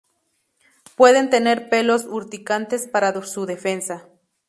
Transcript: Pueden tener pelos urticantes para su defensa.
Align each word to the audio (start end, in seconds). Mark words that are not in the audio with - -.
Pueden 0.95 1.29
tener 1.29 1.69
pelos 1.69 2.05
urticantes 2.05 2.87
para 2.87 3.13
su 3.21 3.45
defensa. 3.45 4.09